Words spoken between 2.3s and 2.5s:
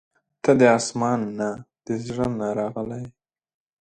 نه